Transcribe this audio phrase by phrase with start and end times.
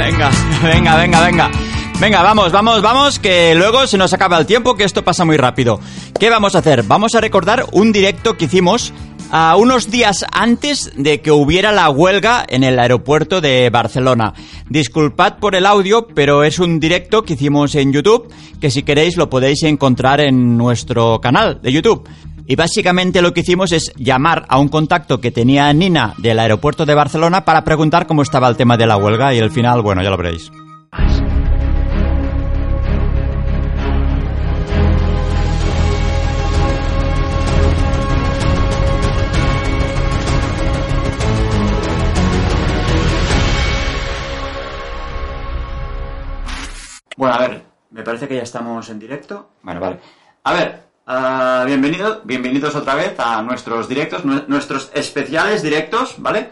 [0.00, 0.30] Venga,
[0.62, 1.50] venga, venga, venga.
[2.00, 5.36] Venga, vamos, vamos, vamos, que luego se nos acaba el tiempo, que esto pasa muy
[5.36, 5.78] rápido.
[6.18, 6.84] ¿Qué vamos a hacer?
[6.84, 8.94] Vamos a recordar un directo que hicimos
[9.30, 14.32] a unos días antes de que hubiera la huelga en el aeropuerto de Barcelona.
[14.70, 19.18] Disculpad por el audio, pero es un directo que hicimos en YouTube, que si queréis
[19.18, 22.08] lo podéis encontrar en nuestro canal de YouTube.
[22.50, 26.84] Y básicamente lo que hicimos es llamar a un contacto que tenía Nina del aeropuerto
[26.84, 30.02] de Barcelona para preguntar cómo estaba el tema de la huelga y al final, bueno,
[30.02, 30.50] ya lo veréis.
[47.16, 49.50] Bueno, a ver, me parece que ya estamos en directo.
[49.62, 50.00] Bueno, vale.
[50.42, 56.50] A ver, ah, bienvenidos, bienvenidos otra vez a nuestros directos, nue- nuestros especiales directos, ¿vale?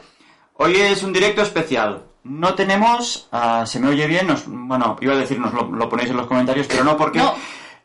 [0.54, 2.02] Hoy es un directo especial.
[2.24, 5.88] No tenemos, ah, se me oye bien, nos- bueno, iba a decir, nos lo, lo
[5.88, 7.34] ponéis en los comentarios, pero no porque No.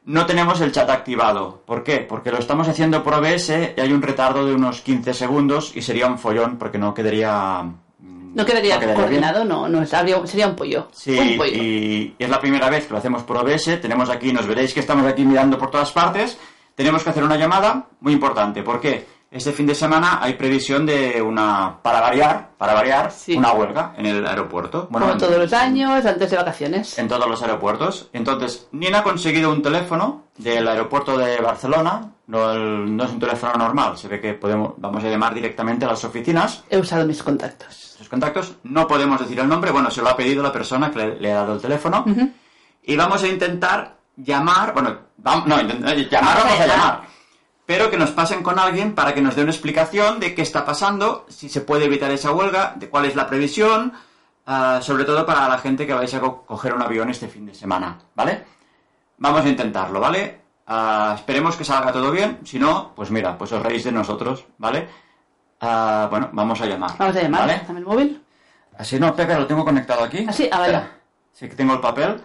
[0.06, 1.62] no tenemos el chat activado.
[1.66, 1.98] ¿Por qué?
[2.00, 5.82] Porque lo estamos haciendo por OBS y hay un retardo de unos 15 segundos y
[5.82, 7.64] sería un follón porque no quedaría...
[8.00, 8.96] mm, No quedaría bien.
[8.96, 10.88] coordinado, no, no habría- sería un pollo.
[10.92, 11.52] Sí, un pollo.
[11.54, 13.78] y es la primera vez que lo hacemos por OBS.
[13.80, 16.38] Tenemos aquí, nos veréis que estamos aquí mirando por todas partes.
[16.76, 18.64] Tenemos que hacer una llamada muy importante.
[18.64, 19.14] ¿Por qué?
[19.30, 23.36] Este fin de semana hay previsión de una, para variar, para variar, Sí.
[23.36, 24.88] una huelga en el aeropuerto.
[24.92, 27.00] Bueno, Como en- todos los años, antes de vacaciones.
[27.00, 28.10] En todos los aeropuertos.
[28.14, 32.12] Entonces, Nina ha conseguido un teléfono del aeropuerto de Barcelona.
[32.28, 33.98] No, el- no es un teléfono normal.
[33.98, 36.64] Se ve que podemos, vamos a llamar directamente a las oficinas.
[36.70, 37.74] He usado mis contactos.
[37.98, 38.54] Sus contactos.
[38.64, 39.72] No podemos decir el nombre.
[39.72, 42.06] Bueno, se lo ha pedido la persona que le, le ha dado el teléfono.
[42.84, 44.74] Y vamos a intentar llamar.
[44.74, 47.02] Bueno, vamos, no, llamar Vamos a a llamar.
[47.66, 50.66] Pero que nos pasen con alguien para que nos dé una explicación de qué está
[50.66, 53.94] pasando, si se puede evitar esa huelga, de cuál es la previsión,
[54.46, 57.46] ah, sobre todo para la gente que vais a co- coger un avión este fin
[57.46, 58.44] de semana, ¿vale?
[59.18, 60.42] Vamos a intentarlo, ¿vale?
[60.68, 64.46] Ah, esperemos que salga todo bien, si no, pues mira, pues os reís de nosotros,
[64.58, 64.90] ¿vale?
[65.62, 66.92] Ah, bueno, vamos a llamar.
[66.98, 67.42] Vamos a llamar.
[67.48, 67.62] ¿vale?
[67.66, 68.24] Dame el móvil.
[68.78, 70.26] Así no, espera, lo tengo conectado aquí.
[70.28, 70.50] ¿Ah, sí?
[70.52, 70.74] Ah, vale.
[70.74, 70.98] Espera.
[71.32, 72.22] Sí que tengo el papel.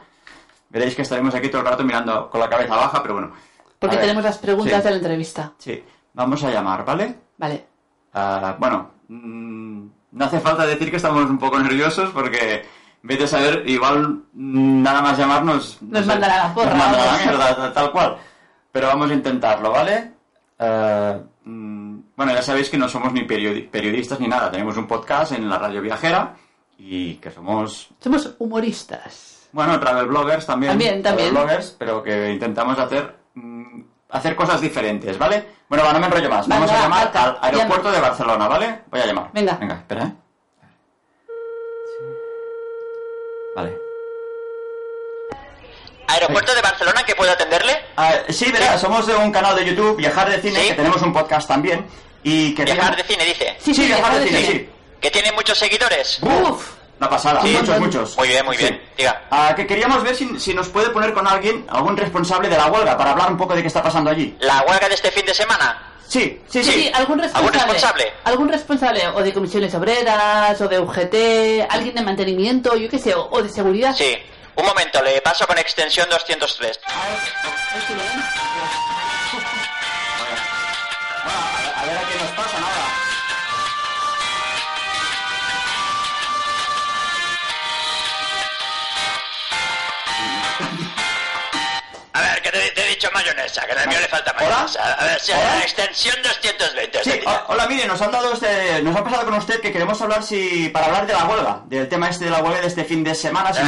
[0.70, 3.32] Veréis que estaremos aquí todo el rato mirando con la cabeza baja, pero bueno.
[3.78, 4.06] Porque A ver.
[4.06, 4.84] tenemos las preguntas Sí.
[4.84, 5.52] de la entrevista.
[5.58, 5.82] Sí,
[6.14, 7.14] vamos a llamar, ¿vale?
[7.38, 7.66] Vale.
[8.12, 12.64] Ah, bueno, mm, no hace falta decir que estamos un poco nerviosos porque,
[13.02, 15.78] vete a saber, igual nada más llamarnos...
[15.82, 17.24] Nos mandará la porra, Nos mandará la vamos.
[17.26, 18.16] mierda, tal- tal cual.
[18.72, 20.12] Pero vamos a intentarlo, ¿vale?
[20.58, 24.50] Ah, mm, bueno, ya sabéis que no somos ni periodi- periodistas ni nada.
[24.50, 26.34] Tenemos un podcast en la radio viajera
[26.76, 29.37] y que somos Somos humoristas.
[29.58, 30.70] Bueno, travel bloggers también.
[30.70, 31.30] También, también.
[31.32, 33.80] Travel bloggers, pero que intentamos hacer mm,
[34.10, 35.44] hacer cosas diferentes, ¿vale?
[35.68, 36.46] Bueno, va, no me enrollo más.
[36.46, 38.82] Vamos Venga, a llamar al aeropuerto de Barcelona, ¿vale?
[38.88, 39.30] Voy a llamar.
[39.32, 39.54] Venga.
[39.60, 40.12] Venga, espera, ¿eh?
[43.56, 43.76] Vale.
[46.06, 47.72] Aeropuerto de Barcelona, ¿que puedo atenderle?
[47.96, 50.68] Ah, sí, verá, somos de un canal de YouTube, Viajar de Cine, Sí.
[50.68, 51.84] que tenemos un podcast también.
[52.22, 53.56] Y que Viajar de cine, dice.
[53.58, 54.52] Sí, Sí, sí, Viajar de Cine, cine.
[54.52, 54.70] sí.
[55.00, 56.20] ¿Que tiene muchos seguidores?
[56.22, 56.77] Uf.
[56.98, 57.56] Una pasada, Sí.
[57.58, 58.16] muchos, muchos.
[58.16, 58.64] Muy bien, muy Sí.
[58.64, 58.82] bien.
[58.96, 59.22] Diga.
[59.30, 62.66] Ah, que queríamos ver si, si nos puede poner con alguien, algún responsable de la
[62.66, 64.36] huelga, para hablar un poco de qué está pasando allí.
[64.40, 65.84] ¿La huelga de este fin de semana?
[66.08, 66.82] Sí, sí, Sí, sí.
[66.84, 67.58] sí, algún responsable.
[67.58, 68.12] ¿Algún responsable?
[68.24, 73.14] Algún responsable, o de comisiones obreras, o de UGT, alguien de mantenimiento, yo qué sé,
[73.14, 73.94] o, o de seguridad.
[73.94, 74.16] Sí.
[74.56, 76.80] Un momento, le paso con extensión 203.
[76.86, 78.47] A
[93.12, 94.48] mayonesa, que mío le falta ¿Hola?
[94.50, 94.94] mayonesa.
[94.94, 95.60] A ver, si ¿Hola?
[95.62, 97.04] extensión 220.
[97.04, 100.22] Sí, hola, mire, nos han dado este, nos ha pasado con usted que queremos hablar
[100.22, 103.02] si para hablar de la huelga, del tema este de la huelga de este fin
[103.04, 103.52] de semana.
[103.52, 103.64] si- Eh,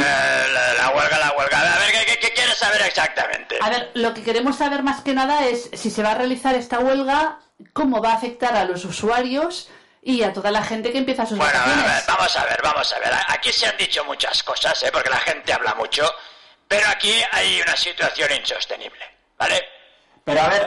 [0.53, 1.59] la, la huelga, la huelga.
[1.75, 3.59] A ver, ¿qué, qué, qué quieres saber exactamente?
[3.61, 6.55] A ver, lo que queremos saber más que nada es si se va a realizar
[6.55, 7.39] esta huelga,
[7.73, 9.69] cómo va a afectar a los usuarios
[10.03, 12.07] y a toda la gente que empieza sus Bueno, a ver, vacaciones.
[12.07, 13.11] vamos a ver, vamos a ver.
[13.29, 14.91] Aquí se han dicho muchas cosas, ¿eh?
[14.91, 16.11] Porque la gente habla mucho.
[16.67, 19.05] Pero aquí hay una situación insostenible,
[19.41, 19.65] ¿vale?
[20.25, 20.67] Pero a ver,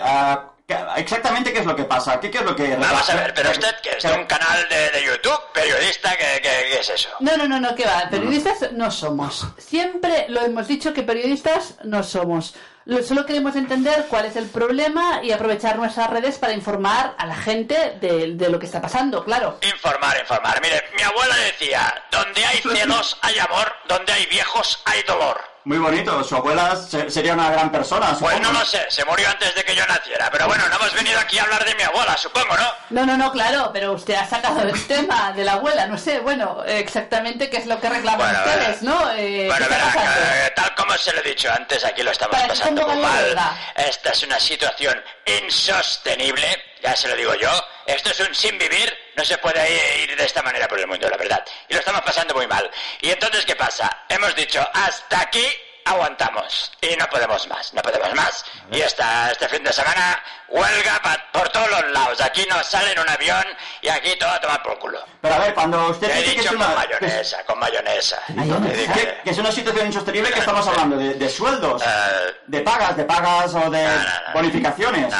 [0.65, 2.73] ¿Qué- Exactamente qué es lo que pasa, qué, qué es lo que...
[2.77, 6.39] Vamos a ver, pero usted que es de un canal de, de YouTube, periodista, ¿qué,
[6.41, 7.09] qué- qué es eso?
[7.19, 8.07] No, no, no, no, que va.
[8.09, 9.45] Periodistas no somos.
[9.57, 12.55] Siempre lo hemos dicho que periodistas no somos.
[12.85, 17.25] Lo- Solo queremos entender cuál es el problema y aprovechar nuestras redes para informar a
[17.25, 19.57] la gente de, de lo que está pasando, claro.
[19.61, 20.61] Informar, informar.
[20.61, 25.41] Mire, mi abuela decía, donde hay celos hay amor, donde hay viejos hay dolor.
[25.65, 28.51] Muy bonito, su abuela se- sería una gran persona, Pues supongo.
[28.51, 31.17] no lo sé, se murió antes de que yo naciera, pero bueno, no hemos venido
[31.21, 32.67] aquí a hablar de mi abuela, supongo, ¿no?
[32.89, 36.19] No, no, no, claro, pero usted ha sacado el tema de la abuela, no sé,
[36.19, 38.99] bueno, exactamente qué es lo que reclaman Bueno, ustedes, bueno.
[39.05, 39.11] ¿no?
[39.13, 42.11] Eh, Bueno, ¿qué está verá, que, tal como se lo he dicho antes, aquí lo
[42.11, 43.37] estamos Para pasando muy mal.
[43.75, 47.49] Esta es una situación insostenible, ya se lo digo yo.
[47.85, 51.09] Esto es un sin vivir, no se puede ir de esta manera por el mundo,
[51.09, 51.43] la verdad.
[51.67, 52.69] Y lo estamos pasando muy mal.
[53.01, 53.89] Y entonces, ¿qué pasa?
[54.09, 55.45] Hemos dicho, hasta aquí
[55.85, 56.71] aguantamos.
[56.81, 58.45] Y no podemos más, no podemos más.
[58.71, 62.21] Y esta, este fin de semana, huelga pa- por todos los lados.
[62.21, 63.43] Aquí no sale en un avión
[63.81, 65.03] y aquí todo a tomar por culo.
[65.21, 66.65] Pero a ver, cuando usted Te he dice que es dicho una...
[66.73, 68.21] con que es- mayonesa, con mayonesa.
[68.29, 68.93] Mayonesa.
[68.93, 72.95] Que, que es una situación insostenible que estamos hablando de, de sueldos, Eh, de pagas,
[72.95, 74.33] de pagas o de No, no, no.
[74.33, 75.13] bonificaciones,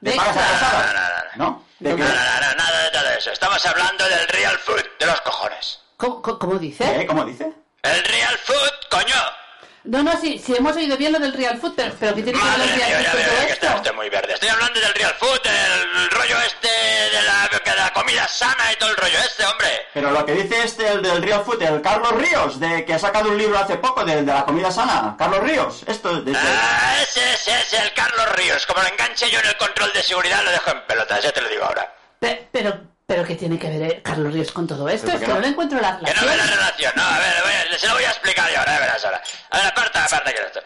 [0.00, 1.64] de pagas atrasadas, No, no, no, ¿no?
[1.82, 3.32] De No, que, no, no, no, nada de todo eso.
[3.32, 5.80] Estamos hablando del real food, de los cojones.
[5.96, 6.84] ¿Cómo, cómo- cómo dice?
[6.84, 7.06] ¿Qué?
[7.06, 7.52] ¿Cómo dice?
[7.82, 9.14] El real food, coño.
[9.84, 12.38] No, no, sí, sí hemos oído bien lo del real food, pero, pero ¿qué tiene
[12.38, 13.76] que ver el real food todo que está esto?
[13.78, 14.34] usted muy verde.
[14.34, 18.76] Estoy hablando del real food, del rollo este de la, de la comida sana y
[18.76, 19.68] todo el rollo este, hombre.
[19.92, 22.98] Pero lo que dice este, el del Real Food, el Carlos Ríos, de que ha
[22.98, 25.16] sacado un libro hace poco de, de la comida sana.
[25.18, 26.32] Carlos Ríos, esto es de...
[26.34, 28.64] Ah, ese, ese es el Carlos Ríos.
[28.66, 31.40] Como lo enganche yo en el control de seguridad, lo dejo en pelotas, ya te
[31.42, 31.92] lo digo ahora.
[32.20, 32.80] Pe- Pero,
[33.12, 35.04] pero ¿qué tiene que ver eh, Carlos Ríos con todo esto?
[35.06, 36.58] ¿Pero Es que no le encuentro la Que no ve la relación.
[36.58, 36.92] relación.
[36.96, 39.22] No, a ver, a- se lo voy a explicar yo ahora, ya verás ahora.
[39.50, 40.62] A ver, aparta, aparta que esto.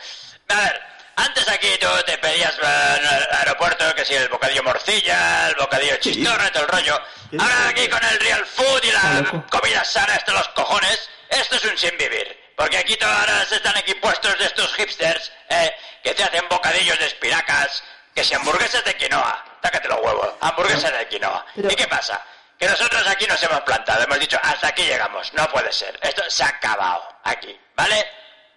[0.48, 0.80] A ver,
[1.16, 5.56] antes aquí tú te pedías eh, en el aeropuerto que si el bocadillo morcilla, el
[5.56, 7.00] bocadillo chistorra todo el rollo.
[7.32, 11.56] ¿Qué Ahora aquí con el real food y la comida sana hasta los cojones, esto
[11.56, 12.38] es un sin vivir.
[12.56, 16.44] Porque aquí to- ahora se están aquí puestos de estos hipsters, eh, que te hacen
[16.48, 17.82] bocadillos de espinacas,
[18.14, 21.44] que si hamburguesas de quinoa, tácate los huevos, hamburguesas de quinoa.
[21.56, 22.24] ¿Y qué pasa?
[22.58, 26.22] que nosotros aquí nos hemos plantado, hemos dicho, hasta aquí llegamos, no puede ser, esto
[26.28, 28.06] se ha acabado aquí, ¿vale?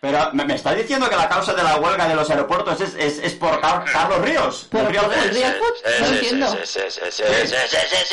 [0.02, 2.94] Pero me, me está diciendo que la causa de la huelga de los aeropuertos es,
[2.96, 4.68] es, es por Car Carlos Ríos.
[4.72, 5.52] ¿Pero Ríos sí,
[6.00, 6.48] no entiendo.
[6.64, 7.24] Sí, sí, sí, sí,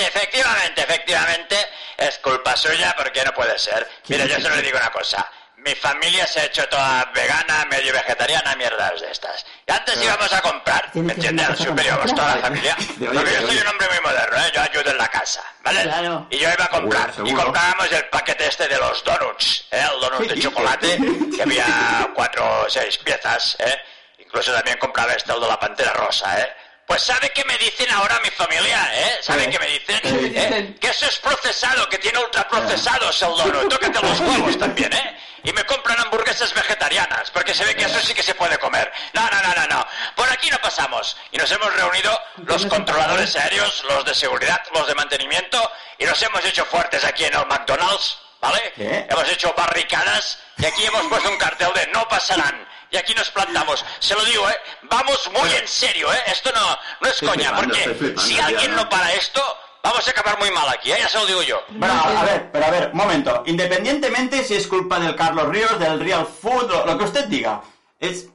[0.03, 1.57] efectivamente, efectivamente,
[1.97, 3.89] es culpa suya porque no puede ser.
[4.09, 5.31] Mira, yo solo le digo una cosa.
[5.67, 9.45] Mi familia se ha hecho toda vegana, medio vegetariana, mierdas de estas.
[9.67, 11.49] Y antes íbamos a comprar, ¿me entiendes?
[11.49, 12.77] Al super íbamos toda la familia.
[13.01, 13.47] Oye, Porque yo oye.
[13.49, 14.53] soy un hombre muy moderno, ¿eh?
[14.55, 15.83] Yo ayudo en la casa, ¿vale?
[15.83, 16.29] Claro.
[16.31, 17.13] Y yo iba a comprar.
[17.13, 19.85] Seguro, Y comprábamos el paquete este de los donuts, ¿eh?
[19.93, 20.99] El donut ¿Qué de chocolate,
[21.37, 23.77] que había cuatro o seis piezas, ¿eh?
[24.21, 26.57] Incluso también compraba este el de la pantera rosa, ¿eh?
[26.87, 29.19] Pues ¿sabe qué me dicen ahora mi familia, eh?
[29.21, 29.59] ¿Sabe ¿Qué?
[29.59, 30.01] me dicen?
[30.05, 30.77] ¿Eh?
[30.81, 33.69] Que eso es procesado, que tiene ultraprocesados el donut.
[33.71, 35.19] Tócate los huevos también, ¿eh?
[35.43, 38.93] Y me compran hamburguesas vegetarianas, porque se ve que eso sí que se puede comer.
[39.15, 39.87] No, no, no, no, no.
[40.15, 41.17] Por aquí no pasamos.
[41.33, 46.21] Y nos hemos reunido los controladores aéreos, los de seguridad, los de mantenimiento, y nos
[46.23, 48.73] hemos hecho fuertes aquí en el McDonald's, ¿vale?
[48.77, 52.67] Hemos hecho barricadas y aquí hemos puesto un cartel de no pasarán.
[52.91, 53.85] Y aquí nos plantamos.
[53.99, 54.57] Se lo digo, ¿eh?
[54.83, 56.23] Vamos muy en serio, ¿eh?
[56.27, 58.83] Esto no, no es Estoy coña, flipando, porque si ya, alguien ¿no?
[58.85, 59.43] no para esto,
[59.83, 60.97] vamos a acabar muy mal aquí, ¿eh?
[61.01, 61.63] Ya se lo digo yo.
[61.71, 63.43] Bueno, a, a ver, pero a ver, un momento.
[63.47, 67.61] Independientemente si es culpa del Carlos Ríos, del Real Food, lo, lo que usted diga,
[68.01, 68.27] es...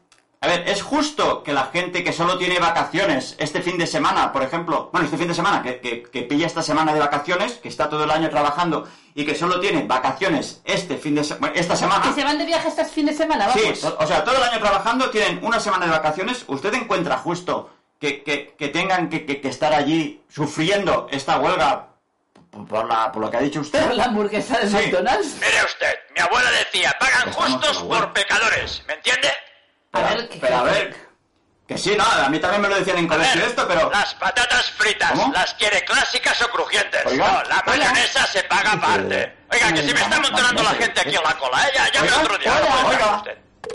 [0.43, 4.33] A ver, ¿es justo que la gente que solo tiene vacaciones este fin de semana,
[4.33, 7.53] por ejemplo, bueno, este fin de semana, que, que, que pilla esta semana de vacaciones,
[7.53, 11.53] que está todo el año trabajando y que solo tiene vacaciones este fin de semana,
[11.55, 12.05] esta semana...
[12.05, 13.61] Que se van de viaje este fin de semana, vamos.
[13.61, 16.43] Sí, o sea, todo el año trabajando, tienen una semana de vacaciones.
[16.47, 17.69] ¿Usted encuentra justo
[17.99, 21.89] que, que- que tengan que, que- que estar allí sufriendo esta huelga
[22.67, 23.85] por, la, por lo que ha dicho usted?
[23.85, 24.73] Por la hamburguesa de Sí.
[24.73, 25.35] McDonald's.
[25.35, 29.27] Mire usted, mi abuela decía, pagan Estamos justos por pecadores, ¿me entiende?
[29.93, 30.95] A ver, ¿qué- pero a ver,
[31.67, 33.89] que sí, no, a mí también me lo decían en colegio esto, pero...
[33.89, 35.33] las patatas fritas, ¿Cómo?
[35.33, 37.05] ¿las quiere clásicas o crujientes?
[37.05, 39.37] Oiga, no, la mayonesa se paga aparte.
[39.51, 41.71] Oiga, que si me está Vamos, amontonando la gente aquí en la cola, ¿eh?
[41.75, 42.53] Ya, ya Oiga, me otro día.
[42.55, 43.23] oiga, oiga.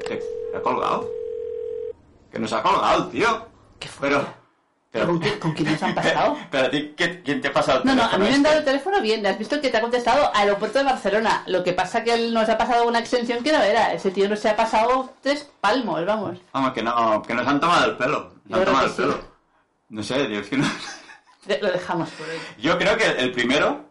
[0.08, 1.10] ¿Se ha colgado?
[2.32, 3.48] Que nos ha colgado, tío.
[3.78, 4.08] ¿Qué fue?
[4.08, 4.45] Pero...
[4.96, 6.38] ¿Pero ¿Con, quién, con quién nos han pasado?
[6.50, 8.42] Pero a ti, ¿quién, te ha pasado el No, no, a teléfono mí me han
[8.42, 9.26] dado el teléfono bien.
[9.26, 11.42] Has visto que te ha contestado aeropuerto de Barcelona.
[11.46, 13.92] Lo que pasa que él nos ha pasado una extensión que no era.
[13.92, 16.38] Ese tío nos ha pasado tres palmos, vamos.
[16.52, 18.32] Vamos, que no, que nos han tomado el pelo.
[18.46, 19.02] Nos Yo han creo tomado que el sí.
[19.02, 19.36] pelo.
[19.88, 20.66] No sé, es que no...
[21.62, 22.38] Lo dejamos por hoy.
[22.58, 23.84] Yo creo que el primero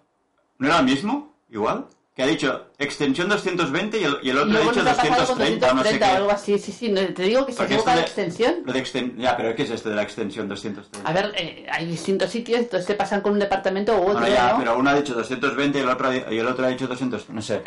[0.58, 1.88] no era el mismo, igual.
[2.16, 5.10] Que ha dicho extensión 220 y el, y el otro ha dicho nos ha con
[5.18, 6.16] 230 o no sé 230 o qué.
[6.16, 6.58] algo así.
[6.60, 8.56] Sí, sí, te digo que se equivoca la extensión.
[8.66, 11.10] Lo de exten- ya, pero ¿qué es esto de la extensión 230?
[11.10, 14.28] A ver, eh, hay distintos sitios, entonces te pasan con un departamento u otro, Bueno,
[14.34, 14.60] ya, ¿no?
[14.60, 17.42] pero uno ha dicho 220 y el otro, y el otro ha dicho 200, no
[17.42, 17.62] sé.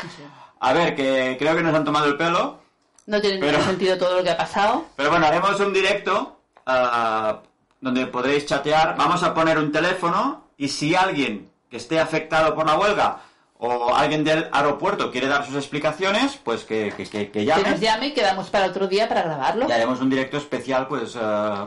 [0.59, 2.59] A ver, que creo que nos han tomado el pelo,
[3.05, 4.85] No tiene Pero- ningún sentido todo lo que ha pasado.
[4.95, 7.39] pero bueno, haremos un directo ah,
[7.81, 8.95] donde podréis chatear.
[8.97, 13.21] Vamos a poner un teléfono y si alguien que esté afectado por la huelga
[13.61, 17.71] o alguien del aeropuerto quiere dar sus explicaciones, pues que, que, que, que Que llame.
[17.71, 19.67] nos llame y quedamos para otro día para grabarlo.
[19.67, 21.17] Y haremos un directo especial, pues,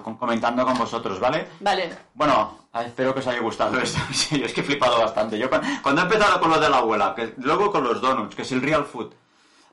[0.03, 1.47] con- comentando con vosotros, ¿vale?
[1.61, 1.91] Vale.
[2.15, 4.01] Bueno, espero que os haya gustado esto.
[4.13, 5.39] Sí, yo es que he flipado bastante.
[5.39, 8.35] Yo cu- cuando he empezado con lo de la abuela, que luego con los donuts,
[8.35, 9.13] que es el real food.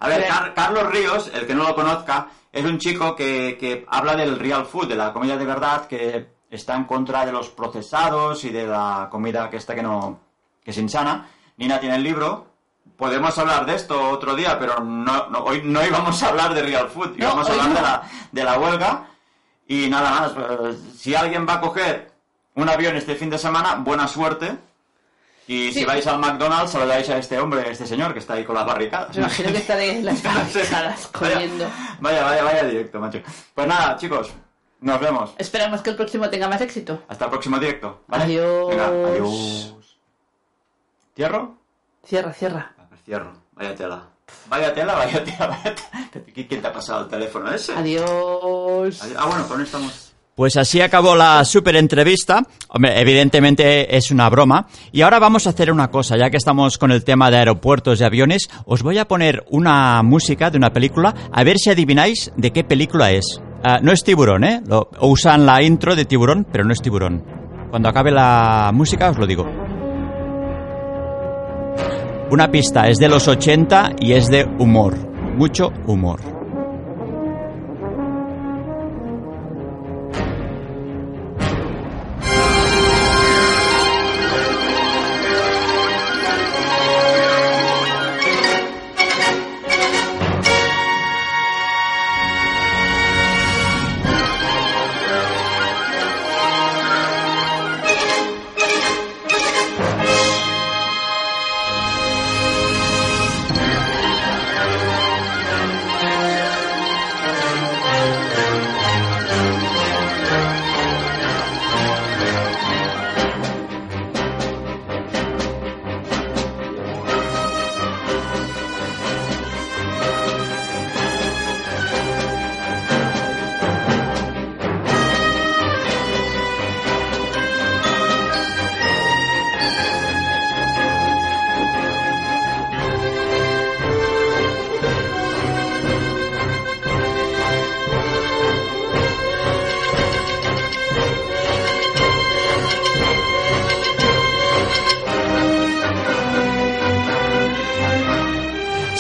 [0.01, 0.27] A ver.
[0.27, 4.37] Car- Carlos Ríos, el que no lo conozca, es un chico que, que habla del
[4.37, 8.49] real food, de la comida de verdad, que está en contra de los procesados y
[8.49, 10.19] de la comida que está que no
[10.63, 11.29] que es insana.
[11.59, 12.47] Nina tiene el libro.
[12.97, 16.63] Podemos hablar de esto otro día, pero no, no- hoy no íbamos a hablar de
[16.63, 17.87] real food, No, íbamos a hoy hablar de no.
[17.87, 19.05] la, de la huelga.
[19.67, 22.11] Y nada más, eh, si alguien va a coger
[22.55, 24.57] un avión este fin de semana, buena suerte.
[25.47, 28.43] Y si vais al McDonald's, saludáis a este hombre, a este señor que está ahí
[28.43, 29.15] con las barricadas.
[29.15, 31.65] Me imagino que estaré en las barricadas comiendo.
[31.99, 33.19] Vaya, vaya, vaya directo, macho.
[33.55, 34.31] Pues nada, chicos,
[34.81, 35.33] nos vemos.
[35.37, 37.01] Esperamos que el próximo tenga más éxito.
[37.07, 38.01] Hasta el próximo directo.
[38.07, 38.23] ¿vale?
[38.25, 38.67] Adiós.
[38.69, 39.73] Venga, adiós.
[41.19, 41.57] ¿Cierro?
[42.05, 42.71] Cierra, cierra.
[42.77, 43.33] A ver, cierro.
[43.51, 44.03] Vaya tela.
[44.49, 46.25] Vaya tela, vaya tela, vaya tela.
[46.47, 47.73] ¿Quién te ha pasado el teléfono ese?
[47.73, 49.01] Adiós.
[49.17, 50.13] Ah, bueno, con esto estamos.
[50.33, 52.41] Pues así acabó la super entrevista.
[52.69, 54.67] Hombre, evidentemente es una broma.
[54.93, 57.99] Y ahora vamos a hacer una cosa, ya que estamos con el tema de aeropuertos
[57.99, 62.31] y aviones, os voy a poner una música de una película, a ver si adivináis
[62.37, 63.41] de qué película es.
[63.61, 64.61] Ah, no es tiburón, ¿eh?
[64.65, 67.25] Lo- usan la intro de tiburón, pero no es tiburón.
[67.71, 69.45] Cuando acabe la música os lo digo.
[72.31, 74.95] Una pista, es de los 80 y es de humor.
[75.35, 76.38] Mucho humor.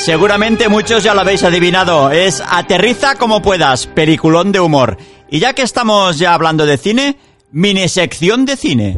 [0.09, 2.09] Seguramente muchos ya lo habéis adivinado.
[2.09, 4.97] Es Aterriza como puedas, peliculón de humor.
[5.29, 7.15] Y ya que estamos ya hablando de cine,
[7.51, 8.95] mini sección de cine.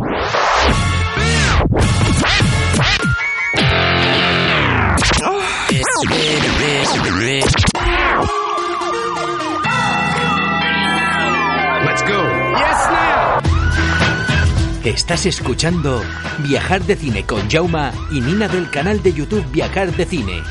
[14.86, 16.02] Estás escuchando
[16.40, 20.42] Viajar de Cine con Jauma y Nina del canal de YouTube Viajar de Cine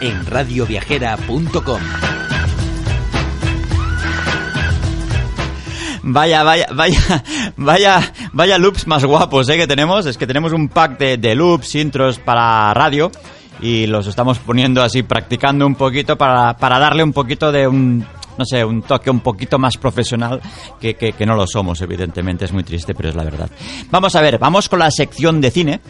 [0.00, 1.80] en radioviajera.com.
[6.08, 7.24] Vaya, vaya, vaya,
[7.56, 9.56] vaya, vaya loops más guapos ¿eh?
[9.56, 10.06] que tenemos.
[10.06, 13.10] Es que tenemos un pack de, de loops, intros para radio
[13.60, 18.06] y los estamos poniendo así, practicando un poquito para, para darle un poquito de un,
[18.38, 20.40] no sé, un toque un poquito más profesional
[20.80, 22.44] que, que, que no lo somos, evidentemente.
[22.44, 23.50] Es muy triste, pero es la verdad.
[23.90, 25.80] Vamos a ver, vamos con la sección de cine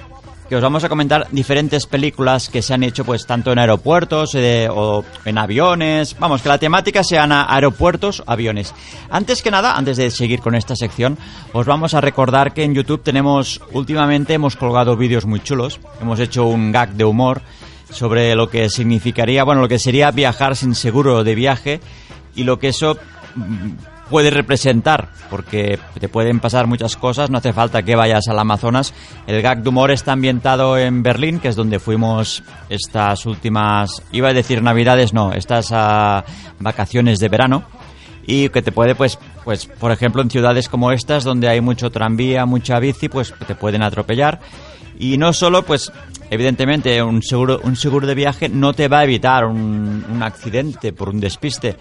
[0.48, 4.34] que os vamos a comentar diferentes películas que se han hecho pues tanto en aeropuertos
[4.34, 6.16] eh, o en aviones.
[6.18, 8.74] Vamos, que la temática sean aeropuertos, aviones.
[9.10, 11.18] Antes que nada, antes de seguir con esta sección,
[11.52, 15.80] os vamos a recordar que en YouTube tenemos, últimamente hemos colgado vídeos muy chulos.
[16.00, 17.42] Hemos hecho un gag de humor
[17.90, 21.80] sobre lo que significaría, bueno, lo que sería viajar sin seguro de viaje
[22.34, 22.96] y lo que eso
[23.34, 28.38] mm, puede representar, porque te pueden pasar muchas cosas, no hace falta que vayas al
[28.38, 28.94] Amazonas.
[29.26, 34.28] El gag de humor está ambientado en Berlín, que es donde fuimos estas últimas, iba
[34.28, 36.24] a decir navidades, no, estas ah,
[36.60, 37.64] vacaciones de verano.
[38.28, 41.90] Y que te puede, pues, pues, por ejemplo, en ciudades como estas, donde hay mucho
[41.90, 44.40] tranvía, mucha bici, pues te pueden atropellar.
[44.98, 45.92] Y no solo, pues,
[46.28, 50.92] evidentemente, un seguro, un seguro de viaje no te va a evitar un, un accidente
[50.92, 51.76] por un despiste,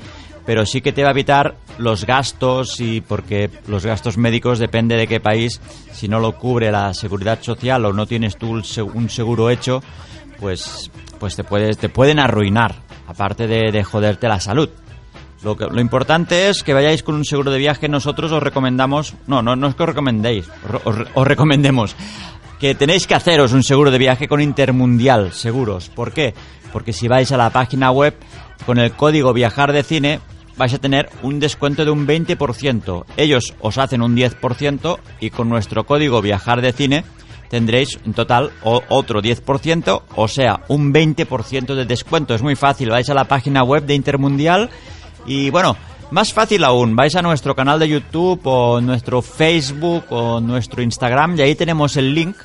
[0.46, 4.96] pero sí que te va a evitar los gastos y porque los gastos médicos depende
[4.96, 5.60] de qué país,
[5.92, 9.82] si no lo cubre la seguridad social o no tienes tú un seguro hecho,
[10.40, 12.76] pues, pues te, puedes, te pueden arruinar,
[13.08, 14.70] aparte de, de joderte la salud.
[15.44, 17.88] Lo, que, lo importante es que vayáis con un seguro de viaje.
[17.88, 20.50] Nosotros os recomendamos, no, no, no es que os recomendéis,
[20.84, 21.96] os, os recomendemos
[22.60, 25.90] que tenéis que haceros un seguro de viaje con Intermundial Seguros.
[25.90, 26.34] ¿Por qué?
[26.72, 28.16] Porque si vais a la página web
[28.66, 30.20] con el código Viajar de Cine
[30.58, 33.06] vais a tener un descuento de un 20%.
[33.18, 37.04] Ellos os hacen un 10% y con nuestro código Viajar de Cine
[37.50, 42.34] tendréis en total otro 10%, o sea, un 20% de descuento.
[42.34, 44.70] Es muy fácil, vais a la página web de Intermundial
[45.26, 45.78] y bueno,
[46.12, 51.38] más fácil aún, vais a nuestro canal de YouTube o nuestro Facebook o nuestro Instagram
[51.38, 52.36] y ahí tenemos el link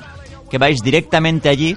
[0.49, 1.75] que vais directamente allí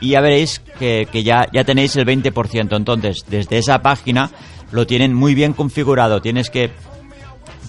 [0.00, 2.76] y ya veréis que, ya, ya tenéis el 20%.
[2.76, 4.30] Entonces, desde esa página
[4.72, 6.20] lo tienen muy bien configurado.
[6.20, 6.70] Tienes que,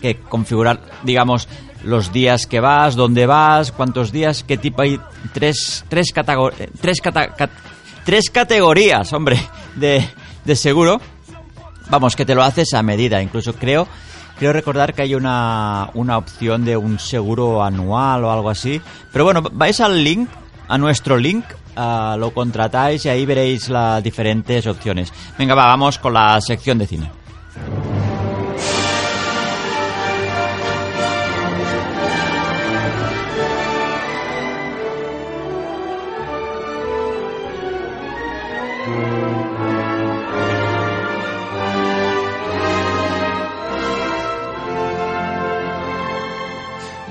[0.02, 1.48] que configurar, digamos,
[1.84, 5.00] los días que vas, dónde vas, cuántos días, qué tipo hay.
[5.34, 6.14] Tres, tres,
[6.82, 7.02] tres,
[8.06, 9.40] tres categorías, hombre,
[9.76, 10.08] de,
[10.46, 11.00] de seguro.
[11.90, 13.22] Vamos, que te lo haces a medida.
[13.22, 13.88] Incluso creo
[14.40, 18.82] creo recordar que hay una, una opción de un seguro anual o algo así.
[19.12, 20.30] Pero bueno, vais al link,
[20.70, 21.44] a nuestro link,
[21.76, 25.12] uh, lo contratáis y ahí veréis las diferentes opciones.
[25.38, 27.12] Venga, va, vamos con la sección de cine.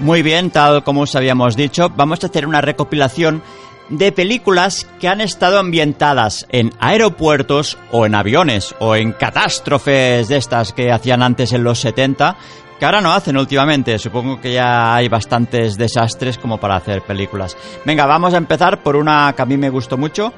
[0.01, 3.43] Muy bien, tal como os habíamos dicho, vamos a hacer una recopilación
[3.89, 10.37] de películas que han estado ambientadas en aeropuertos o en aviones o en catástrofes de
[10.37, 12.37] estas que hacían antes en los 70,
[12.79, 13.99] que ahora no hacen últimamente.
[13.99, 17.57] Supongo que ya hay bastantes desastres como para hacer películas.
[17.85, 20.33] Venga, vamos a empezar por una que a mí me gustó mucho.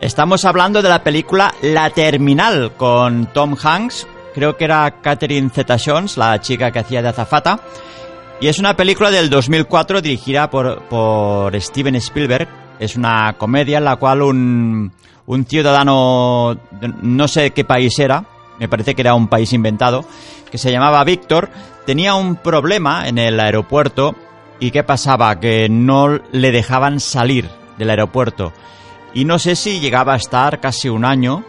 [0.00, 4.06] Estamos hablando de la película La Terminal con Tom Hanks.
[4.34, 7.60] Creo que era Catherine Zeta-Jones, la chica que hacía de azafata.
[8.44, 12.46] Y es una película del 2004 dirigida por, por Steven Spielberg.
[12.78, 14.92] Es una comedia en la cual un,
[15.24, 16.54] un ciudadano,
[17.00, 18.26] no sé qué país era,
[18.60, 20.04] me parece que era un país inventado,
[20.50, 21.48] que se llamaba Víctor,
[21.86, 24.14] tenía un problema en el aeropuerto
[24.60, 25.40] y ¿qué pasaba?
[25.40, 28.52] Que no le dejaban salir del aeropuerto.
[29.14, 31.44] Y no sé si llegaba a estar casi un año,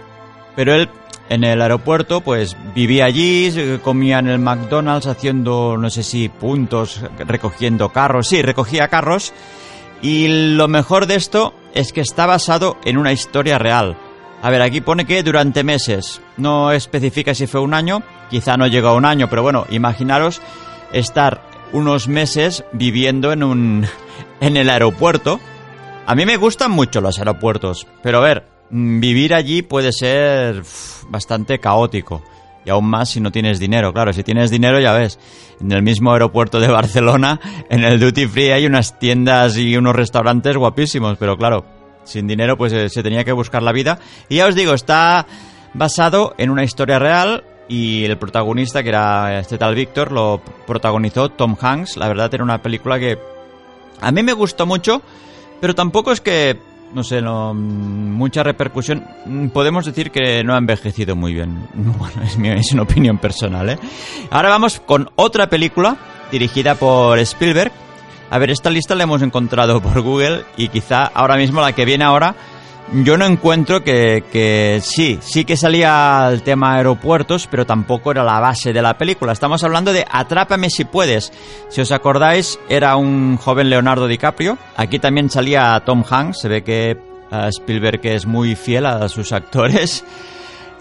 [0.56, 0.88] pero él
[1.30, 7.02] en el aeropuerto, pues vivía allí, comía en el McDonald's haciendo, no sé si puntos,
[7.18, 9.34] recogiendo carros, sí, recogía carros.
[10.02, 13.98] Y lo mejor de esto es que está basado en una historia real.
[14.42, 16.22] A ver, aquí pone que durante meses.
[16.38, 20.42] No especifica si fue un año, quizá no llegó a un año, pero bueno, imaginaros
[20.94, 23.88] estar unos meses viviendo en un
[24.42, 25.40] en el aeropuerto.
[26.06, 30.64] A mí me gustan mucho los aeropuertos, pero a ver, vivir allí puede ser
[31.10, 32.22] bastante caótico.
[32.66, 33.94] Y aún más si no tienes dinero.
[33.94, 35.20] Claro, si tienes dinero ya ves.
[35.62, 39.96] En el mismo aeropuerto de Barcelona, en el Duty Free hay unas tiendas y unos
[39.96, 41.18] restaurantes guapísimos.
[41.18, 41.66] Pero claro,
[42.04, 44.00] sin dinero pues eh, se tenía que buscar la vida.
[44.30, 45.28] Y ya os digo, está
[45.74, 47.44] basado en una historia real.
[47.68, 51.98] Y el protagonista, que era este tal Víctor, lo protagonizó Tom Hanks.
[51.98, 53.18] La verdad era una película que
[54.02, 55.02] a mí me gustó mucho.
[55.62, 56.60] Pero tampoco es que
[56.96, 59.06] no sé, no, mucha repercusión.
[59.52, 61.68] Podemos decir que no ha envejecido muy bien.
[61.76, 62.22] Bueno,
[62.58, 63.78] es, una opinión personal, ¿eh?
[64.32, 65.98] Ahora vamos con otra película
[66.32, 67.72] dirigida por Spielberg.
[68.30, 71.84] A ver, esta lista la hemos encontrado por Google y quizá ahora mismo la que
[71.84, 72.34] viene ahora
[72.94, 78.24] yo no encuentro que, que, sí, sí que salía el tema aeropuertos, pero tampoco era
[78.24, 79.34] la base de la película.
[79.34, 81.34] Estamos hablando de Atrápame si puedes.
[81.70, 84.58] Si os acordáis, era un joven Leonardo DiCaprio.
[84.78, 86.40] Aquí también salía Tom Hanks.
[86.40, 86.98] Se ve que
[87.32, 90.06] uh, Spielberg es muy fiel a sus actores.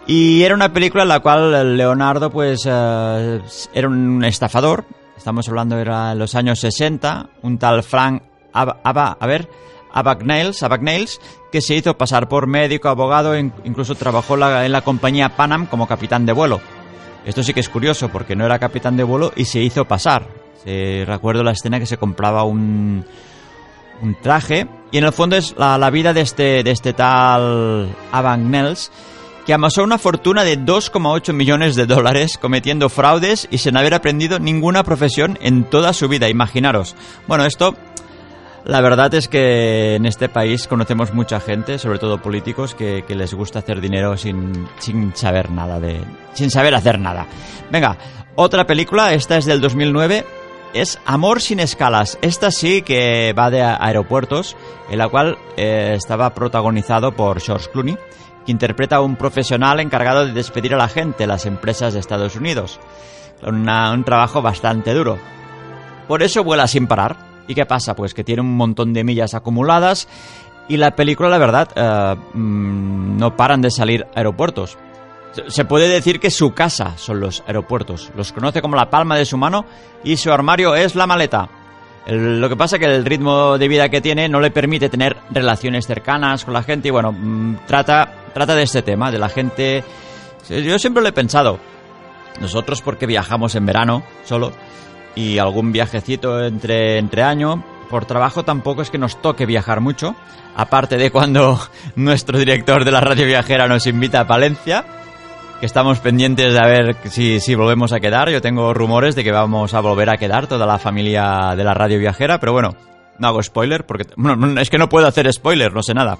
[0.06, 3.40] Y era una película en la cual Leonardo, pues, uh,
[3.72, 4.84] era un estafador.
[5.16, 7.30] Estamos hablando de los años 60.
[7.42, 8.22] Un tal Frank
[8.54, 9.48] a ver,
[9.94, 15.86] Abagnales, que se hizo pasar por médico, abogado, incluso trabajó en la compañía Panam como
[15.86, 16.60] capitán de vuelo.
[17.24, 20.26] Esto sí que es curioso porque no era capitán de vuelo y se hizo pasar.
[20.64, 23.04] recuerdo la escena que se compraba un,
[24.02, 28.90] un traje y en el fondo es la, vida de este, de este tal Abagnales
[29.46, 34.38] que amasó una fortuna de 2,8 millones de dólares cometiendo fraudes y sin haber aprendido
[34.38, 36.96] ninguna profesión en toda su vida, imaginaros.
[37.26, 37.74] Bueno, esto
[38.64, 43.34] La verdad es que en este país conocemos mucha gente, sobre todo políticos, que, les
[43.34, 46.00] gusta hacer dinero sin, sin saber nada de.
[46.32, 47.26] sin saber hacer nada.
[47.70, 47.98] Venga,
[48.36, 50.24] otra película, esta es del 2009,
[50.72, 52.18] es Amor sin escalas.
[52.22, 54.56] Esta sí que va de aeropuertos,
[54.90, 57.98] en la cual eh, estaba protagonizado por George Clooney,
[58.46, 62.00] que interpreta a un profesional encargado de despedir a la gente en las empresas de
[62.00, 62.80] Estados Unidos.
[63.42, 65.18] Una- un trabajo bastante duro.
[66.08, 67.33] Por eso vuela sin parar.
[67.48, 67.94] ¿Y qué pasa?
[67.94, 70.08] Pues que tiene un montón de millas acumuladas
[70.68, 74.78] y la película, la verdad, eh, mm, no paran de salir aeropuertos.
[75.48, 78.10] Se- puede decir que su casa son los aeropuertos.
[78.16, 79.64] Los conoce como la palma de su mano
[80.04, 81.48] y su armario es la maleta.
[82.06, 85.16] Lo que pasa es que el ritmo de vida que tiene no le permite tener
[85.30, 89.28] relaciones cercanas con la gente y bueno, mm, trata, trata de este tema, de la
[89.28, 89.82] gente...
[90.48, 91.58] Yo siempre lo he pensado.
[92.40, 94.52] Nosotros porque viajamos en verano solo
[95.14, 97.64] y algún viajecito entre, entre año.
[97.90, 100.14] Por trabajo tampoco es que nos toque viajar mucho,
[100.56, 101.60] aparte de cuando
[101.96, 104.84] nuestro director de la radio viajera nos invita a Palencia,
[105.60, 108.30] que estamos pendientes de a ver si, si volvemos a quedar.
[108.30, 111.74] Yo tengo rumores de que vamos a volver a quedar toda la familia de la
[111.74, 112.74] radio viajera, pero bueno,
[113.18, 116.18] no hago spoiler porque bueno, es que no puedo hacer spoiler, no sé nada.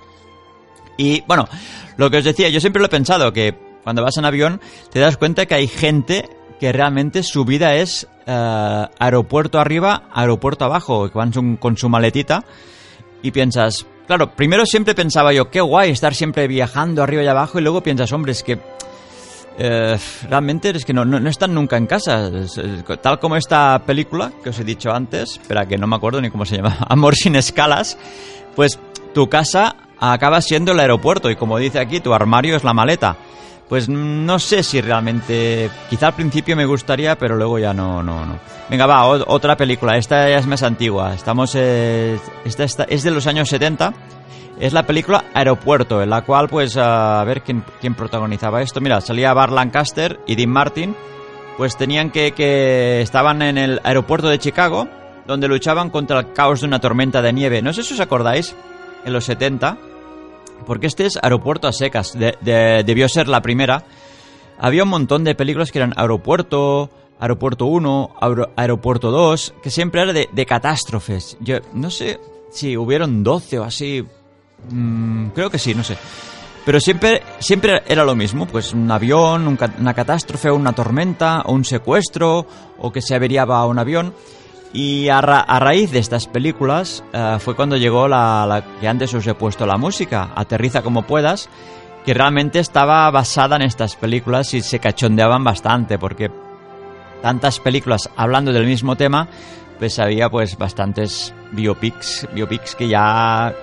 [0.97, 1.49] Y bueno,
[1.97, 4.61] lo que os decía, yo siempre lo he pensado que cuando vas en avión
[4.93, 6.29] te das cuenta que hay gente
[6.65, 12.43] que realmente su vida es eh, aeropuerto arriba, aeropuerto abajo, van con su maletita
[13.23, 17.59] y piensas, claro, primero siempre pensaba yo, qué guay estar siempre viajando arriba y abajo
[17.59, 18.59] y luego piensas, hombre, es que
[19.59, 19.99] eh,
[20.31, 22.31] realmente es que no, no, no están nunca en casa.
[23.03, 26.31] Tal como esta película que os he dicho antes, espera que no me acuerdo ni
[26.31, 27.99] cómo se llama, Amor sin escalas,
[28.57, 28.79] pues
[29.13, 33.19] tu casa acaba siendo el aeropuerto y como dice aquí, tu armario es la maleta.
[33.69, 38.25] Pues no sé si realmente, quizá al principio me gustaría, pero luego ya no, no,
[38.27, 38.39] no.
[38.69, 43.11] Venga, va, otra película, esta ya es más antigua, estamos, eh, esta, esta es de
[43.11, 43.93] los años 70
[44.61, 48.81] es la película Aeropuerto, en la cual, pues, a ver quién, quién protagonizaba esto.
[48.81, 50.95] Mira, salía Bar Lancaster y Dean Martin,
[51.57, 54.89] pues tenían que, que estaban en el aeropuerto de Chicago,
[55.27, 57.63] donde luchaban contra el caos de una tormenta de nieve.
[57.63, 58.55] No sé si os acordáis,
[59.05, 59.77] en los 70,
[60.67, 63.85] porque este es Aeropuerto a secas, de- de- debió ser la primera.
[64.59, 70.03] Había un montón de películas que eran Aeropuerto, Aeropuerto 1, Aero- Aeropuerto 2, que siempre
[70.03, 71.37] era de, catástrofes.
[71.41, 74.05] Yo no sé si hubieron 12 o así.
[74.71, 75.97] Mm, creo que sí, no sé.
[76.65, 82.47] Pero siempre, siempre era lo mismo, pues un avión, una catástrofe, una tormenta, un secuestro,
[82.79, 84.15] o que se averiaba un avión.
[84.75, 88.89] Y a, ra- a raíz de estas películas eh, fue cuando llegó la, la que
[88.89, 91.49] antes os he puesto la música, Aterriza como puedas,
[92.05, 96.29] que realmente estaba basada en estas películas y se cachondeaban bastante, porque
[97.23, 99.29] tantas películas hablando del mismo tema,
[99.79, 103.55] pues había pues bastantes biopics, biopics que ya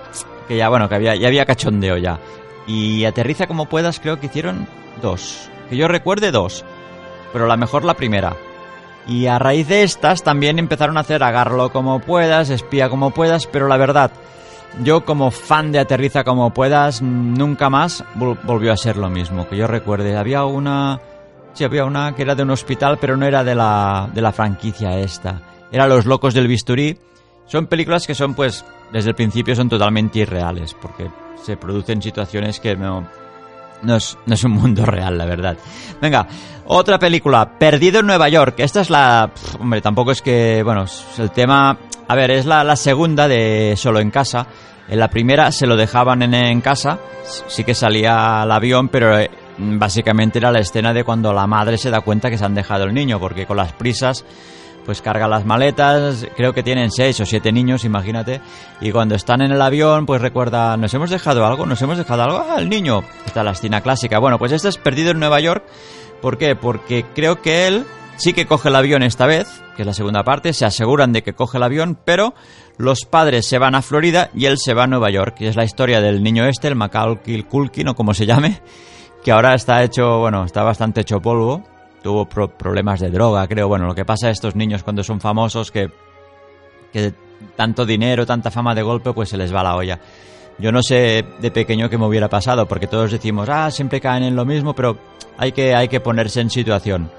[0.48, 2.18] que ya bueno, que había ya había cachondeo ya.
[2.66, 4.66] Y aterriza como puedas, creo que hicieron
[5.02, 6.64] dos, que yo recuerde dos,
[7.34, 8.34] pero la mejor la primera.
[9.06, 13.46] Y a raíz de estas también empezaron a hacer agarlo como puedas, espía como puedas,
[13.46, 14.12] pero la verdad,
[14.84, 19.48] yo como fan de Aterriza como puedas, nunca más vol- volvió a ser lo mismo.
[19.48, 21.00] Que yo recuerde, había una...
[21.54, 24.32] Sí, había una que era de un hospital, pero no era de la, de la
[24.32, 25.40] franquicia esta.
[25.70, 26.96] Era Los Locos del Bisturí.
[27.46, 31.10] Son películas que son, pues, desde el principio son totalmente irreales, porque
[31.42, 33.06] se producen situaciones que no,
[33.82, 35.56] no es, no es un mundo real, la verdad.
[36.00, 36.26] Venga,
[36.66, 38.54] otra película, Perdido en Nueva York.
[38.58, 39.30] Esta es la...
[39.60, 40.62] hombre, tampoco es que...
[40.64, 41.76] Bueno, es el tema...
[42.08, 44.46] A ver, es la, la segunda de Solo en Casa.
[44.88, 46.98] En la primera se lo dejaban en, en casa.
[47.46, 51.78] Sí que salía el avión, pero eh, básicamente era la escena de cuando la madre
[51.78, 54.24] se da cuenta que se han dejado el niño, porque con las prisas
[54.84, 58.40] pues carga las maletas, creo que tienen seis o siete niños, imagínate,
[58.80, 61.66] y cuando están en el avión, pues recuerda, ¿nos hemos dejado algo?
[61.66, 62.44] ¿Nos hemos dejado algo?
[62.48, 63.02] Ah, el niño.
[63.26, 64.18] Está la escena clásica.
[64.18, 65.64] Bueno, pues este es perdido en Nueva York.
[66.20, 66.56] ¿Por qué?
[66.56, 67.84] Porque creo que él
[68.16, 71.22] sí que coge el avión esta vez, que es la segunda parte, se aseguran de
[71.22, 72.34] que coge el avión, pero
[72.76, 75.36] los padres se van a Florida y él se va a Nueva York.
[75.40, 78.60] Y es la historia del niño este, el Macaulay Culkin o como se llame,
[79.24, 81.62] que ahora está hecho, bueno, está bastante hecho polvo.
[82.02, 83.68] Tuvo pro- problemas de droga, creo.
[83.68, 85.90] Bueno, lo que pasa a estos niños cuando son famosos que,
[86.92, 87.12] que
[87.56, 89.98] tanto dinero, tanta fama de golpe, pues se les va la olla.
[90.58, 94.22] Yo no sé de pequeño qué me hubiera pasado, porque todos decimos, ah, siempre caen
[94.24, 94.98] en lo mismo, pero
[95.38, 97.10] hay que, hay que ponerse en situación.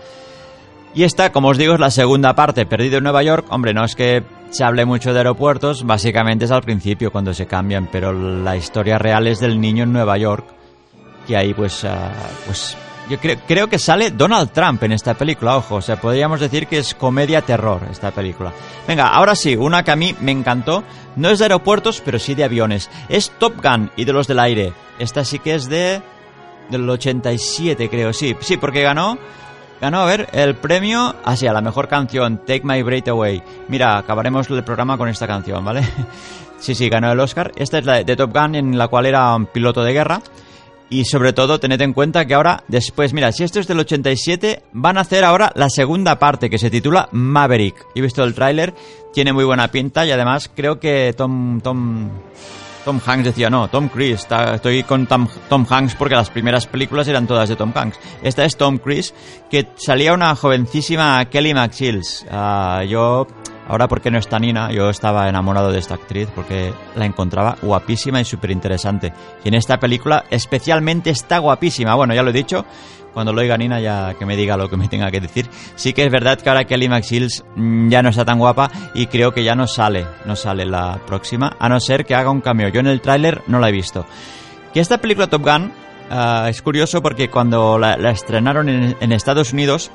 [0.95, 3.47] Y esta, como os digo, es la segunda parte, Perdido en Nueva York.
[3.49, 7.47] Hombre, no es que se hable mucho de aeropuertos, básicamente es al principio cuando se
[7.47, 10.45] cambian, pero la historia real es del niño en Nueva York,
[11.25, 12.11] que ahí pues, ah,
[12.45, 12.77] pues
[13.09, 16.67] Yo creo, creo que sale Donald Trump en esta película, ojo, o sea, podríamos decir
[16.67, 18.53] que es comedia terror esta película.
[18.87, 20.83] Venga, ahora sí, una que a mí me encantó,
[21.15, 22.89] no es de aeropuertos, pero sí de aviones.
[23.09, 24.73] Es Top Gun y de los del aire.
[24.99, 26.01] Esta sí que es de
[26.69, 29.17] del 87, creo, sí, sí, porque ganó
[29.83, 33.43] ganó, a ver, el premio hacia la mejor canción, Take My Breath Away.
[33.67, 35.81] Mira, acabaremos el programa con esta canción, ¿vale?
[36.57, 37.51] sí, sí, ganó el Oscar.
[37.57, 40.21] Esta es la de Top Gun, en la cual era un piloto de guerra.
[40.93, 44.61] Y sobre todo, tened en cuenta que ahora, después, mira, si esto es del 87,
[44.73, 47.83] van a hacer ahora la segunda parte que se titula Maverick.
[47.95, 48.75] He visto el tráiler,
[49.11, 52.11] tiene muy buena pinta y además creo que Tom, Tom,
[52.85, 57.07] Tom Hanks decía, no, Tom Cruise, estoy con Tom, Tom, Hanks porque las primeras películas
[57.07, 57.97] eran todas de Tom Hanks.
[58.21, 59.15] Esta es Tom Cruise,
[59.49, 62.23] que salía una jovencísima Kelly McShields.
[62.31, 63.25] Uh, yo
[63.67, 68.19] Ahora porque no está Nina, yo estaba enamorado de esta actriz porque la encontraba guapísima
[68.19, 69.13] y súper interesante.
[69.43, 71.95] Y en esta película especialmente está guapísima.
[71.95, 72.65] Bueno, ya lo he dicho,
[73.13, 75.49] cuando lo oiga Nina ya que me diga lo que me tenga que decir.
[75.75, 79.07] Sí que es verdad que ahora Kelly McShields mm, ya no está tan guapa y
[79.07, 82.41] creo que ya no sale, no sale la próxima, a no ser que haga un
[82.41, 82.67] cambio.
[82.67, 84.05] Yo en el tráiler no la he visto.
[84.73, 85.71] Que esta película Top Gun
[86.11, 89.91] uh, es curioso porque cuando la, la estrenaron en, en Estados Unidos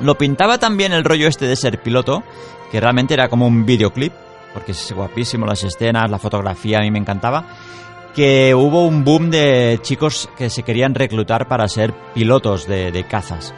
[0.00, 2.22] lo pintaba también el rollo este de ser piloto
[2.70, 4.12] que realmente era como un videoclip,
[4.52, 7.44] porque es guapísimo las escenas, la fotografía, a mí me encantaba,
[8.14, 13.52] que hubo un boom de chicos que se querían reclutar para ser pilotos de, cazas.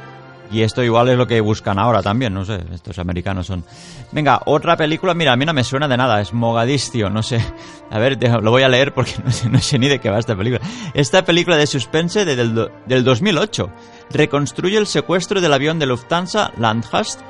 [0.50, 3.64] Y esto igual es lo que buscan ahora también, no sé, estos americanos son.
[4.12, 7.44] Venga, otra película, mira, a mí no me suena de nada, es Mogadiscio, no sé.
[7.90, 9.12] A ver, lo voy a leer porque
[9.50, 10.64] no sé, ni de qué va esta película.
[10.94, 13.70] Esta película de suspense del, del 2008
[14.10, 17.20] reconstruye el secuestro del avión de Lufthansa Landhast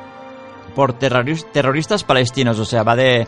[0.75, 3.27] por terroristas palestinos, o sea, va de,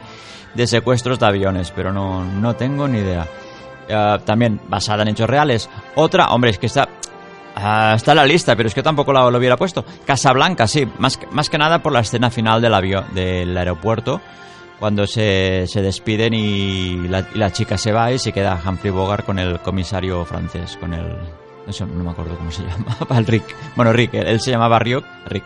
[0.54, 3.26] de secuestros de aviones, pero no, no tengo ni idea.
[3.88, 5.70] Uh, también basada en hechos reales.
[5.94, 6.88] Otra, hombre, es que está,
[7.56, 9.84] uh, está en la lista, pero es que tampoco lo, lo hubiera puesto.
[10.04, 14.20] Casablanca, sí, más, más que nada por la escena final del avión, del aeropuerto,
[14.78, 19.24] cuando se, se despiden y la, la, chica se va y se queda Humphrey Bogart
[19.24, 21.06] con el comisario francés, con el...
[21.66, 23.44] No, no me acuerdo cómo se llamaba, el Rick.
[23.74, 25.04] Bueno, Rick, él, él se llamaba Rick.
[25.26, 25.44] Rick.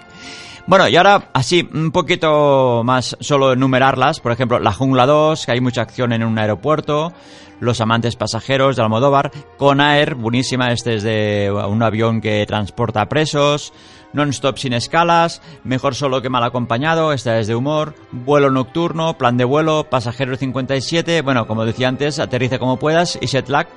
[0.64, 4.20] Bueno, y ahora así un poquito más solo enumerarlas.
[4.20, 7.12] Por ejemplo, La Jungla 2, que hay mucha acción en un aeropuerto.
[7.58, 9.32] Los amantes pasajeros de Almodóvar.
[9.56, 13.72] Con Air, buenísima, este es de un avión que transporta presos.
[14.12, 15.42] Non-stop sin escalas.
[15.64, 17.94] Mejor solo que mal acompañado, esta es de humor.
[18.12, 21.22] Vuelo nocturno, plan de vuelo, pasajero 57.
[21.22, 23.18] Bueno, como decía antes, aterrice como puedas.
[23.20, 23.68] Y Setlack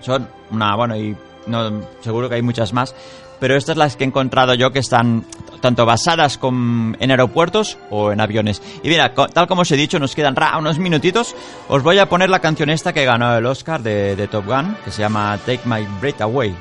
[0.00, 1.16] son una, bueno, y
[1.48, 2.94] no, seguro que hay muchas más
[3.40, 5.24] pero estas las que he encontrado yo que están
[5.60, 8.62] tanto basadas en aeropuertos o en aviones.
[8.82, 11.34] Y mira, tal como os he dicho, nos quedan unos minutitos.
[11.68, 14.76] Os voy a poner la canción esta que ganó el Oscar de, de Top Gun,
[14.84, 16.54] que se llama Take My Breath Away.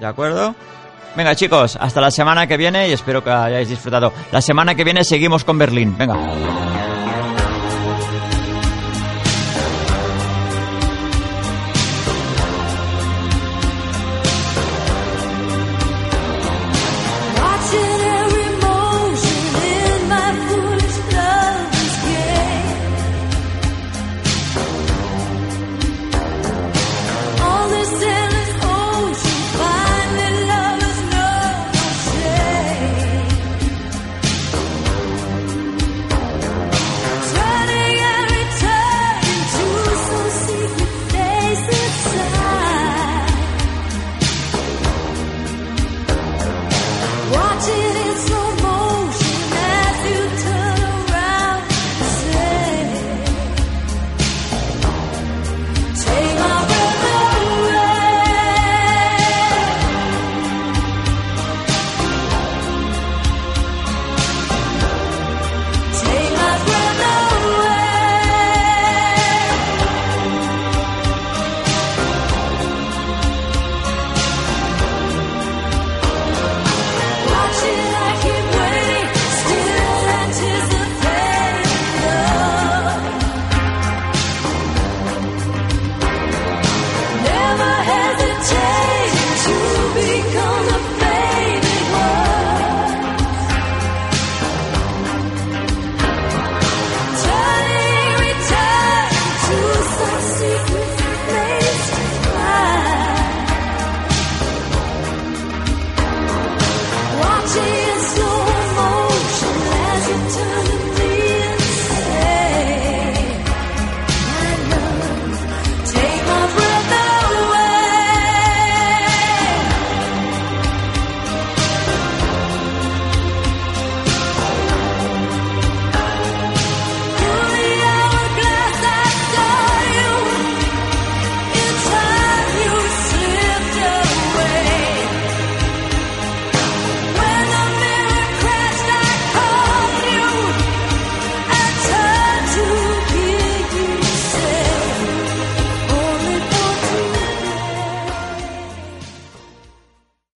[0.00, 0.54] ¿De acuerdo?
[1.14, 4.12] Venga chicos, hasta la semana que viene y espero que hayáis disfrutado.
[4.30, 5.94] La semana que viene seguimos con Berlín.
[5.98, 6.16] Venga.